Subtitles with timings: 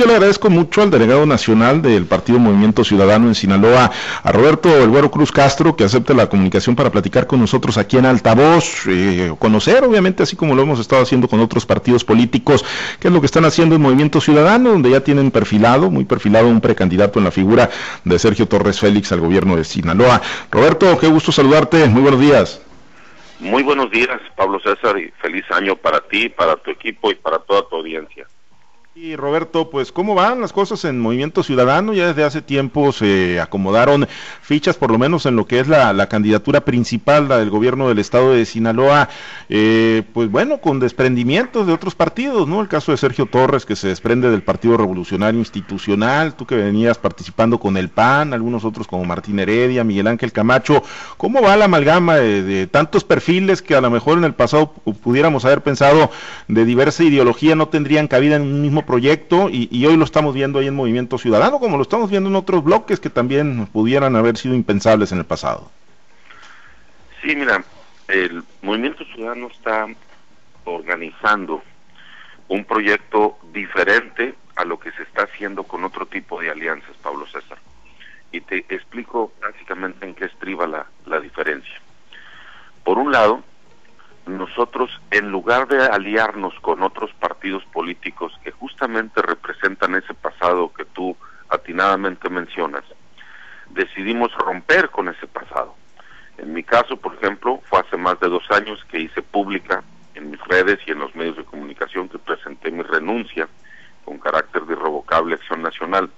[0.00, 3.90] Yo le agradezco mucho al delegado nacional del Partido Movimiento Ciudadano en Sinaloa,
[4.22, 7.98] a Roberto El Güero Cruz Castro, que acepte la comunicación para platicar con nosotros aquí
[7.98, 12.64] en Altavoz, eh, conocer, obviamente, así como lo hemos estado haciendo con otros partidos políticos,
[12.98, 16.48] qué es lo que están haciendo en Movimiento Ciudadano, donde ya tienen perfilado, muy perfilado,
[16.48, 17.68] un precandidato en la figura
[18.02, 20.22] de Sergio Torres Félix al gobierno de Sinaloa.
[20.50, 22.62] Roberto, qué gusto saludarte, muy buenos días.
[23.38, 27.38] Muy buenos días, Pablo César, y feliz año para ti, para tu equipo y para
[27.38, 28.26] toda tu audiencia.
[28.92, 33.38] Y Roberto, pues cómo van las cosas en Movimiento Ciudadano, ya desde hace tiempo se
[33.38, 34.08] acomodaron
[34.42, 38.00] fichas, por lo menos en lo que es la, candidatura principal, la del gobierno del
[38.00, 39.08] estado de Sinaloa,
[39.48, 42.60] eh, pues bueno, con desprendimientos de otros partidos, ¿no?
[42.60, 46.98] El caso de Sergio Torres, que se desprende del Partido Revolucionario Institucional, tú que venías
[46.98, 50.82] participando con el PAN, algunos otros como Martín Heredia, Miguel Ángel Camacho,
[51.16, 55.44] ¿cómo va la amalgama de tantos perfiles que a lo mejor en el pasado pudiéramos
[55.44, 56.10] haber pensado
[56.48, 60.58] de diversa ideología no tendrían cabida en un mismo proyecto y, hoy lo estamos viendo
[60.58, 64.36] ahí en Movimiento Ciudadano, como lo estamos viendo en otros bloques que también pudieran haber
[64.36, 65.70] sido impensables en el pasado.
[67.22, 67.64] Sí, mira,
[68.08, 69.86] el Movimiento Ciudadano está
[70.64, 71.62] organizando
[72.48, 77.26] un proyecto diferente a lo que se está haciendo con otro tipo de alianzas, Pablo
[77.26, 77.58] César.
[78.32, 81.80] Y te explico básicamente en qué estriba la, la diferencia.
[82.84, 83.42] Por un lado,
[84.38, 90.84] nosotros, en lugar de aliarnos con otros partidos políticos que justamente representan ese pasado que
[90.84, 91.16] tú
[91.48, 92.84] atinadamente mencionas,
[93.70, 95.74] decidimos romper con ese pasado.
[96.38, 99.82] En mi caso, por ejemplo, fue hace más de dos años que hice pública
[100.14, 103.48] en mis redes y en los medios de comunicación que presenté mi renuncia
[104.04, 106.10] con carácter de irrevocable acción nacional.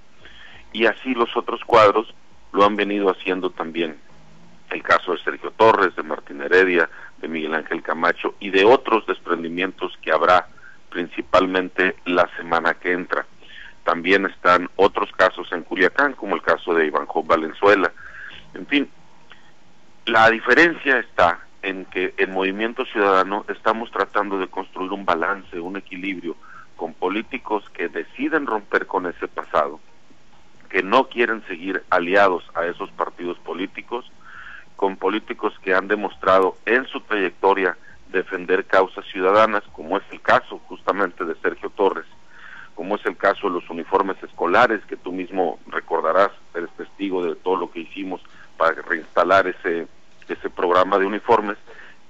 [0.71, 2.13] Y así los otros cuadros
[2.51, 3.97] lo han venido haciendo también.
[4.73, 9.05] El caso de Sergio Torres, de Martín Heredia, de Miguel Ángel Camacho y de otros
[9.05, 10.47] desprendimientos que habrá
[10.89, 13.27] principalmente la semana que entra.
[13.83, 17.91] También están otros casos en Culiacán, como el caso de Iván Job Valenzuela.
[18.55, 18.89] En fin,
[20.07, 25.77] la diferencia está en que en Movimiento Ciudadano estamos tratando de construir un balance, un
[25.77, 26.35] equilibrio
[26.77, 29.79] con políticos que deciden romper con ese pasado,
[30.69, 34.11] que no quieren seguir aliados a esos partidos políticos,
[34.83, 37.77] con políticos que han demostrado en su trayectoria
[38.11, 42.03] defender causas ciudadanas, como es el caso justamente de Sergio Torres,
[42.75, 47.33] como es el caso de los uniformes escolares, que tú mismo recordarás, eres testigo de
[47.35, 48.19] todo lo que hicimos
[48.57, 49.87] para reinstalar ese,
[50.27, 51.57] ese programa de uniformes,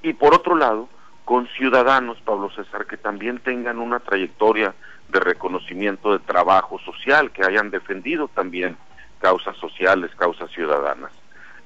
[0.02, 0.90] y por otro lado,
[1.26, 4.74] con ciudadanos, Pablo César, que también tengan una trayectoria
[5.10, 8.78] de reconocimiento de trabajo social, que hayan defendido también
[9.20, 11.12] causas sociales, causas ciudadanas.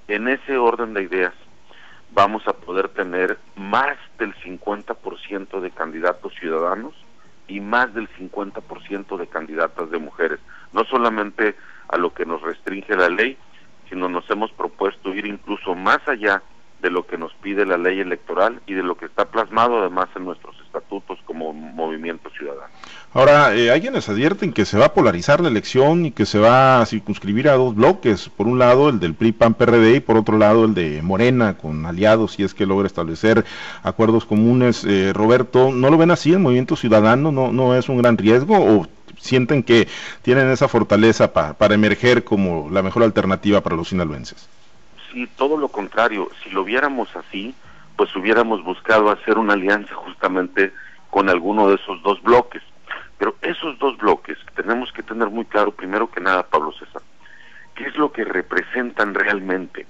[0.08, 1.34] En ese orden de ideas
[2.12, 6.94] vamos a poder tener más del 50% de candidatos ciudadanos
[7.48, 10.40] y más del 50% de candidatas de mujeres.
[10.72, 11.56] No solamente
[11.90, 13.38] a lo que nos restringe la ley,
[13.90, 16.42] sino nos hemos propuesto ir incluso más allá
[16.82, 20.10] de lo que nos pide la ley electoral y de lo que está plasmado además
[20.16, 22.72] en nuestros estatutos como movimiento ciudadano.
[23.14, 26.38] Ahora, eh, hay quienes advierten que se va a polarizar la elección y que se
[26.38, 28.30] va a circunscribir a dos bloques.
[28.30, 32.34] Por un lado, el del PRI-PAN-PRD y por otro lado, el de Morena, con aliados,
[32.34, 33.44] si es que logra establecer
[33.82, 34.84] acuerdos comunes.
[34.86, 37.32] Eh, Roberto, ¿no lo ven así el movimiento ciudadano?
[37.32, 38.56] ¿No, no es un gran riesgo?
[38.58, 39.88] ¿O sienten que
[40.22, 44.48] tienen esa fortaleza para emerger como la mejor alternativa para los sinaloenses?
[45.12, 46.30] Sí, todo lo contrario.
[46.44, 47.56] Si lo viéramos así,
[47.96, 50.74] pues hubiéramos buscado hacer una alianza justamente
[51.10, 52.62] con alguno de esos dos bloques
[53.18, 57.02] pero esos dos bloques tenemos que tener muy claro, primero que nada, Pablo César,
[57.76, 59.88] qué es lo que representan realmente.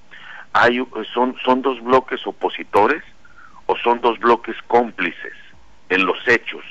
[0.54, 3.04] Hay, son, son dos bloques opositores
[3.66, 5.34] o son dos bloques cómplices
[5.90, 6.64] en los hechos,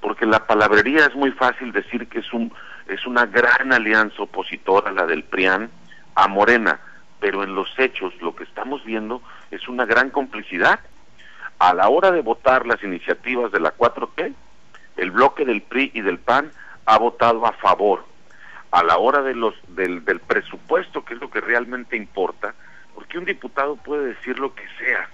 [0.00, 2.52] porque la palabrería es muy fácil decir que es un
[2.86, 5.70] es una gran alianza opositora la del PRIAN
[6.16, 6.78] a Morena,
[7.24, 10.80] pero en los hechos lo que estamos viendo es una gran complicidad.
[11.58, 14.34] A la hora de votar las iniciativas de la 4T,
[14.98, 16.52] el bloque del PRI y del PAN
[16.84, 18.04] ha votado a favor.
[18.72, 22.54] A la hora de los, del, del presupuesto, que es lo que realmente importa,
[22.94, 25.08] porque un diputado puede decir lo que sea,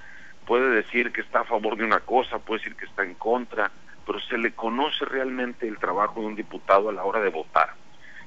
[0.46, 3.70] puede decir que está a favor de una cosa, puede decir que está en contra,
[4.05, 7.75] pero se le conoce realmente el trabajo de un diputado a la hora de votar.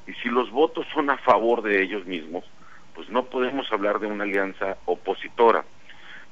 [0.07, 2.46] Y si los votos son a favor de ellos mismos,
[2.95, 5.63] pues no podemos hablar de una alianza opositora.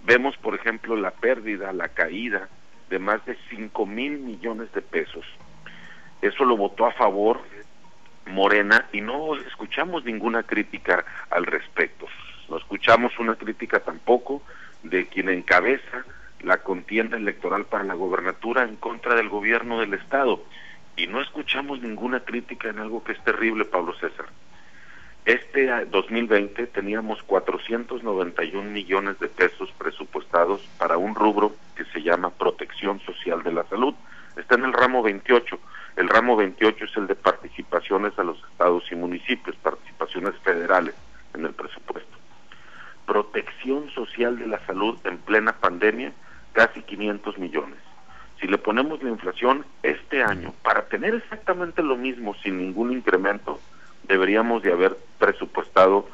[0.03, 2.49] Vemos, por ejemplo, la pérdida, la caída
[2.89, 5.25] de más de 5 mil millones de pesos.
[6.21, 7.41] Eso lo votó a favor
[8.25, 12.07] Morena y no escuchamos ninguna crítica al respecto.
[12.49, 14.41] No escuchamos una crítica tampoco
[14.83, 16.05] de quien encabeza
[16.41, 20.43] la contienda electoral para la gobernatura en contra del gobierno del Estado.
[20.97, 24.25] y no escuchamos ninguna crítica en algo que es terrible, Pablo César.
[25.25, 32.99] Este 2020 teníamos 491 millones de pesos presupuestados para un rubro que se llama protección
[33.01, 33.93] social de la salud.
[34.35, 35.59] Está en el ramo 28.
[35.97, 40.95] El ramo 28 es el de participaciones a los estados y municipios, participaciones federales
[41.35, 42.17] en el presupuesto.
[43.05, 46.13] Protección social de la salud en plena pandemia,
[46.53, 47.77] casi 500 millones.
[48.39, 53.59] Si le ponemos la inflación este año, para tener exactamente lo mismo sin ningún incremento,
[54.11, 56.05] deberíamos de haber presupuestado,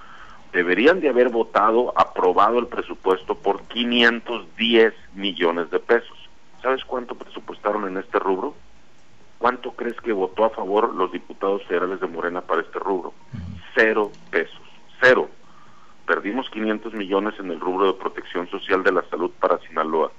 [0.54, 6.18] deberían de haber votado, aprobado el presupuesto por 510 millones de pesos.
[6.62, 8.54] ¿Sabes cuánto presupuestaron en este rubro?
[9.40, 13.14] ¿Cuánto crees que votó a favor los diputados federales de Morena para este rubro?
[13.74, 14.62] Cero pesos,
[15.02, 15.30] cero.
[16.06, 20.12] Perdimos 500 millones en el rubro de protección social de la salud para Sinaloa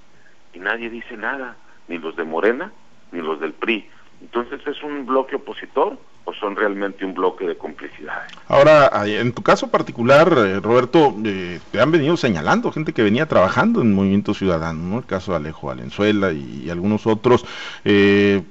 [0.52, 2.72] y nadie dice nada, ni los de Morena
[3.12, 3.88] ni los del PRI.
[4.20, 6.56] Entonces, ¿es un bloque opositor o son
[6.98, 8.32] realmente un bloque de complicidades?
[8.48, 13.26] Ahora, en tu caso particular, eh, Roberto, eh, te han venido señalando gente que venía
[13.26, 14.98] trabajando en Movimiento Ciudadano, ¿no?
[14.98, 17.44] El caso de Alejo Valenzuela y, algunos otros.
[17.84, 18.42] Eh,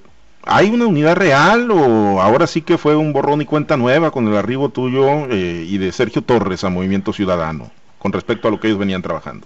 [0.43, 4.27] ¿Hay una unidad real o ahora sí que fue un borrón y cuenta nueva con
[4.27, 7.69] el arribo tuyo y de Sergio Torres a Movimiento Ciudadano
[7.99, 9.45] con respecto a lo que ellos venían trabajando?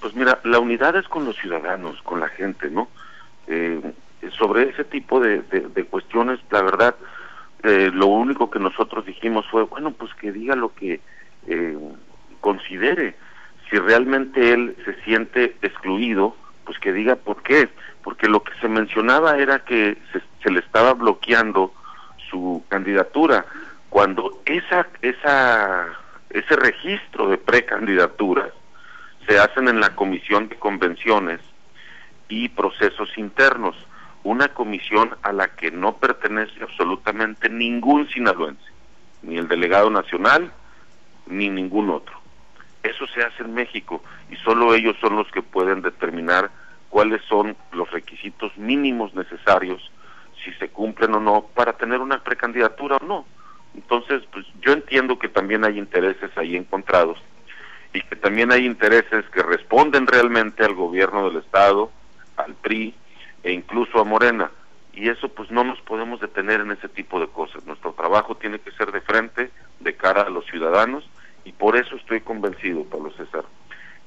[0.00, 2.88] Pues mira, la unidad es con los ciudadanos, con la gente, ¿no?
[4.38, 5.42] sobre ese tipo de,
[5.90, 6.94] cuestiones, la verdad,
[7.62, 11.00] eh, lo único que nosotros dijimos fue, bueno, pues que diga lo que
[11.46, 11.78] eh,
[12.40, 13.16] considere.
[13.68, 17.68] Si realmente él se siente excluido, pues que diga por qué.
[18.02, 21.72] Porque lo que se mencionaba era que se, se le estaba bloqueando
[22.30, 23.44] su candidatura,
[23.90, 25.86] cuando esa, esa,
[26.30, 28.50] ese registro de precandidaturas
[29.26, 31.40] se hacen en la comisión de convenciones
[32.28, 33.74] y procesos internos
[34.24, 38.70] una comisión a la que no pertenece absolutamente ningún sinaloense,
[39.22, 40.52] ni el delegado nacional,
[41.26, 42.18] ni ningún otro.
[42.82, 46.50] Eso se hace en México y solo ellos son los que pueden determinar
[46.88, 49.90] cuáles son los requisitos mínimos necesarios,
[50.44, 53.26] si se cumplen o no, para tener una precandidatura o no.
[53.74, 57.18] Entonces, pues yo entiendo que también hay intereses ahí encontrados
[57.92, 61.90] y que también hay intereses que responden realmente al gobierno del Estado,
[62.36, 62.94] al PRI,
[63.48, 64.50] e incluso a Morena.
[64.92, 67.64] Y eso pues no nos podemos detener en ese tipo de cosas.
[67.64, 69.50] Nuestro trabajo tiene que ser de frente,
[69.80, 71.08] de cara a los ciudadanos,
[71.44, 73.44] y por eso estoy convencido, Pablo César,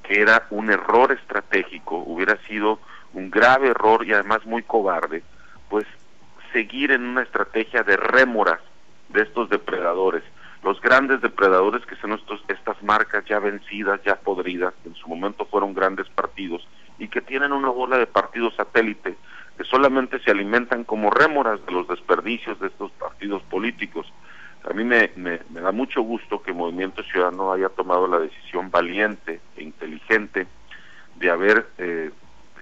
[0.04, 2.78] que era un error estratégico, hubiera sido
[3.14, 5.24] un grave error y además muy cobarde,
[5.68, 5.86] pues
[6.52, 8.60] seguir en una estrategia de rémoras
[9.08, 10.22] de estos depredadores,
[10.62, 15.08] los grandes depredadores que son estos, estas marcas ya vencidas, ya podridas, que en su
[15.08, 16.64] momento fueron grandes partidos
[16.98, 19.16] y que tienen una bola de partidos satélite
[19.56, 24.10] que solamente se alimentan como rémoras de los desperdicios de estos partidos políticos.
[24.64, 29.40] A mí me, me, da mucho gusto que Movimiento Ciudadano haya tomado la decisión valiente
[29.56, 30.46] e inteligente
[31.16, 32.10] de haber eh,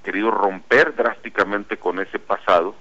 [0.02, 2.74] querido romper drásticamente con ese pasado,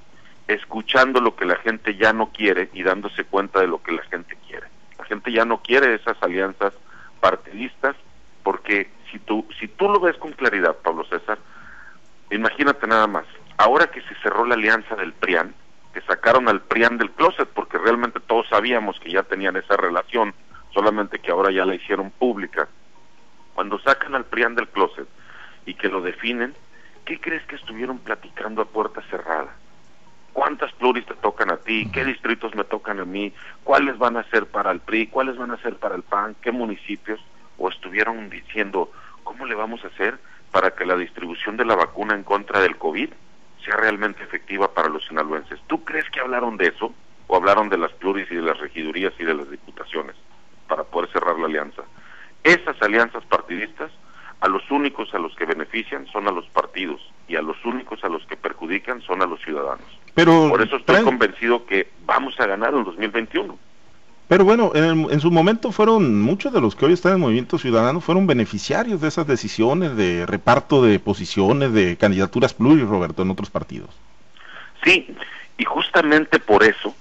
[0.48, 4.04] escuchando lo que la gente ya no quiere y dándose cuenta de lo que la
[4.04, 4.68] gente quiere.
[4.98, 6.74] La gente ya no quiere esas alianzas
[7.20, 7.96] partidistas
[8.42, 11.04] porque si tú, si tú lo ves con claridad, Pablo
[12.40, 13.26] imagínate nada más,
[13.58, 15.54] ahora que se cerró la alianza del PRIAN,
[15.94, 20.34] que sacaron al PRIAN del closet, porque realmente todos sabíamos que ya tenían esa relación,
[20.74, 22.70] solamente que ahora ya la hicieron pública.
[23.56, 25.08] Cuando sacan al PRIAN del closet
[25.66, 26.56] y que lo definen,
[27.04, 29.54] ¿qué crees que estuvieron platicando a puerta cerrada?
[30.32, 31.90] ¿Cuántas pluris te tocan a ti?
[31.92, 33.34] ¿Qué distritos me tocan a mí?
[33.66, 35.08] ¿Cuáles van a ser para el PRI?
[35.08, 36.36] ¿Cuáles van a ser para el PAN?
[36.42, 37.20] ¿Qué municipios?
[37.58, 38.90] ¿O estuvieron diciendo,
[39.24, 40.18] ¿cómo le vamos a hacer
[40.52, 43.10] para que la distribución de la vacuna en contra del COVID
[43.64, 45.60] sea realmente efectiva para los sinaloenses.
[45.68, 46.94] ¿Tú crees que hablaron de eso
[47.28, 50.16] o hablaron de las pluris y de las regidurías y de las diputaciones
[50.68, 51.84] para poder cerrar la alianza?
[52.44, 53.92] Esas alianzas partidistas
[54.42, 58.04] a los únicos a los que benefician son a los partidos y a los únicos
[58.04, 59.86] a los que perjudican son a los ciudadanos.
[60.16, 63.58] Pero Por eso estoy convencido que vamos a ganar en 2021.
[64.30, 68.00] Pero bueno, en, su momento fueron muchos de los que hoy están en Movimiento Ciudadano
[68.00, 73.50] fueron beneficiarios de esas decisiones de reparto de posiciones, de candidaturas pluris, Roberto, en otros
[73.50, 73.90] partidos.
[74.84, 75.16] Sí,
[75.58, 76.96] y justamente por eso,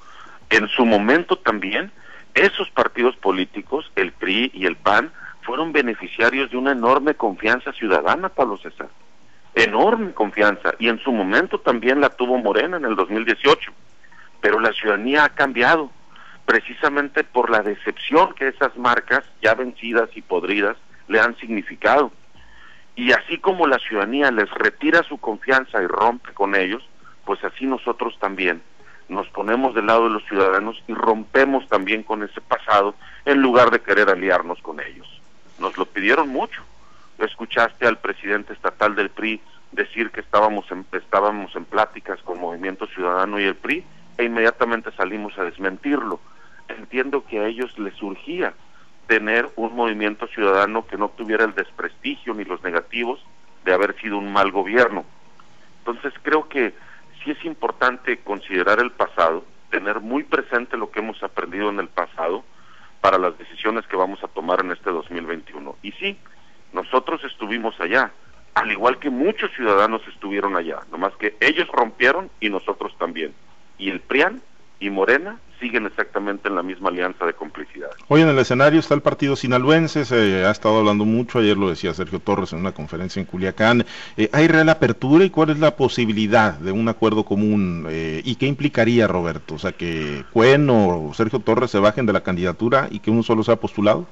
[0.48, 1.92] en su momento también,
[2.32, 8.30] esos partidos políticos, el PRI y el PAN, fueron beneficiarios de una enorme confianza ciudadana,
[8.30, 8.88] Pablo César.
[9.54, 10.72] Enorme confianza.
[10.78, 13.70] Y en su momento también la tuvo Morena en el 2018.
[14.40, 15.90] Pero la ciudadanía ha cambiado
[16.48, 22.10] precisamente por la decepción que esas marcas ya vencidas y podridas le han significado.
[22.96, 26.82] Y así como la ciudadanía les retira su confianza y rompe con ellos,
[27.26, 28.62] pues así nosotros también
[29.10, 32.94] nos ponemos del lado de los ciudadanos y rompemos también con ese pasado
[33.26, 35.06] en lugar de querer aliarnos con ellos.
[35.58, 36.62] Nos lo pidieron mucho.
[37.18, 39.38] Escuchaste al presidente estatal del PRI
[39.72, 43.84] decir que estábamos en, estábamos en pláticas con Movimiento Ciudadano y el PRI
[44.16, 46.20] e inmediatamente salimos a desmentirlo.
[46.68, 48.54] Entiendo que a ellos les surgía
[49.06, 53.20] tener un movimiento ciudadano que no tuviera el desprestigio ni los negativos
[53.64, 55.04] de haber sido un mal gobierno.
[55.78, 56.74] Entonces creo que
[57.24, 61.88] sí es importante considerar el pasado, tener muy presente lo que hemos aprendido en el
[61.88, 62.44] pasado
[63.00, 65.76] para las decisiones que vamos a tomar en este 2021.
[65.82, 66.18] Y sí,
[66.72, 68.12] nosotros estuvimos allá,
[68.54, 73.32] al igual que muchos ciudadanos estuvieron allá, nomás que ellos rompieron y nosotros también.
[73.78, 74.42] Y el PRIAN
[74.80, 77.90] y Morena siguen exactamente en la misma alianza de complicidad.
[78.08, 81.68] Hoy en el escenario está el partido sinaloense, se ha estado hablando mucho, ayer lo
[81.68, 83.84] decía Sergio Torres en una conferencia en Culiacán.
[84.16, 87.86] Eh, ¿Hay real apertura y cuál es la posibilidad de un acuerdo común?
[87.88, 89.54] Eh, ¿Y qué implicaría, Roberto?
[89.54, 93.22] O sea, que Cuen o Sergio Torres se bajen de la candidatura y que uno
[93.22, 94.06] solo sea postulado.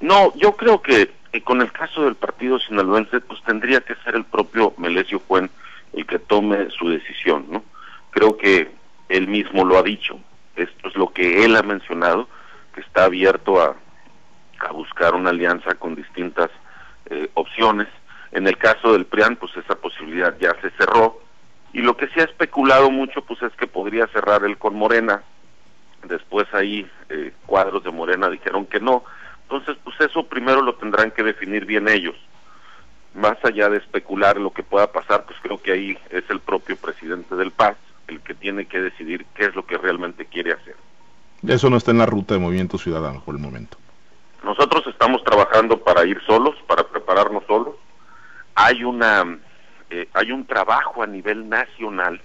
[0.00, 4.14] No, yo creo que eh, con el caso del partido sinaloense, pues tendría que ser
[4.14, 5.50] el propio Melesio Cuen
[5.92, 7.64] el que tome su decisión, ¿no?
[8.10, 8.70] Creo que
[9.08, 10.17] él mismo lo ha dicho
[10.98, 12.28] lo que él ha mencionado,
[12.74, 13.76] que está abierto a,
[14.72, 16.50] buscar una alianza con distintas
[17.06, 17.86] eh, opciones.
[18.32, 21.20] En el caso del PRIAN, pues esa posibilidad ya se cerró.
[21.72, 25.22] Y lo que se ha especulado mucho, pues es que podría cerrar él con Morena.
[26.04, 29.04] Después ahí eh, cuadros de Morena dijeron que no.
[29.42, 32.16] Entonces, pues eso primero lo tendrán que definir bien ellos.
[33.14, 36.76] Más allá de especular lo que pueda pasar, pues creo que ahí es el propio
[36.76, 37.76] presidente del PAS
[38.08, 40.76] el que tiene que decidir qué es lo que realmente quiere hacer.
[41.46, 43.76] Eso no está en la ruta de Movimiento Ciudadano por el momento.
[44.42, 47.76] Nosotros estamos trabajando para ir solos, para prepararnos solos.
[48.54, 49.38] Hay una
[49.90, 52.20] eh, hay un trabajo a nivel nacional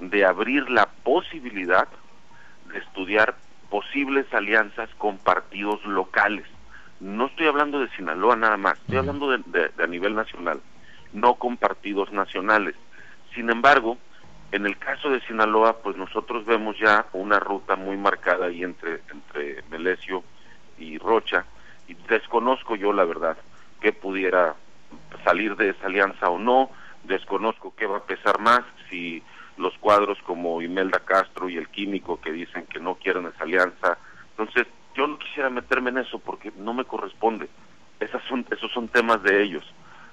[0.00, 1.88] de abrir la posibilidad
[2.72, 3.34] de estudiar
[3.70, 6.46] posibles alianzas con partidos locales.
[7.00, 10.60] No estoy hablando de Sinaloa nada más, estoy hablando de a nivel nacional,
[11.12, 12.74] no con partidos nacionales.
[13.34, 13.98] Sin embargo,
[14.52, 19.00] en el caso de Sinaloa, pues nosotros vemos ya una ruta muy marcada ahí entre,
[19.10, 20.22] entre Melesio
[20.78, 21.44] y Rocha,
[21.88, 23.36] y desconozco yo la verdad
[23.80, 24.54] que pudiera
[25.24, 26.70] salir de esa alianza o no,
[27.04, 29.22] desconozco qué va a pesar más, si
[29.56, 33.98] los cuadros como Imelda Castro y el químico que dicen que no quieren esa alianza.
[34.30, 37.48] Entonces, yo no quisiera meterme en eso porque no me corresponde.
[38.00, 39.64] Esas son, esos son temas de ellos.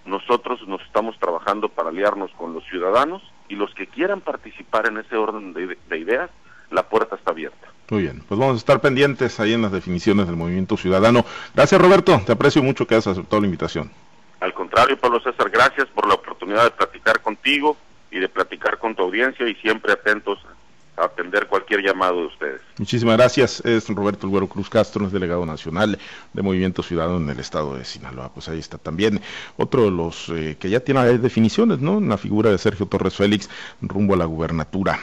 [0.06, 3.22] Nosotros nos estamos trabajando para aliarnos con los ciudadanos
[3.54, 6.32] y los que quieran participar en ese orden de, ideas,
[6.72, 7.68] la puerta está abierta.
[7.92, 11.24] Muy bien, pues vamos a estar pendientes ahí en las definiciones del movimiento ciudadano.
[11.54, 13.92] Gracias Roberto, te aprecio mucho que hayas aceptado la invitación.
[14.40, 17.78] Al contrario, Pablo César, gracias por la oportunidad de platicar contigo
[18.10, 20.40] y de platicar con tu audiencia y siempre atentos
[20.98, 22.62] atender cualquier llamado de ustedes.
[22.78, 23.62] Muchísimas gracias.
[23.66, 26.00] Es Roberto Güero Cruz Castro, es delegado nacional
[26.34, 28.34] de Movimiento Ciudadano en el estado de Sinaloa.
[28.34, 29.22] Pues ahí está también
[29.58, 32.00] otro de los eh, que ya tiene definiciones, ¿no?
[32.00, 33.50] La figura de Sergio Torres Félix
[33.82, 35.00] rumbo a la gubernatura.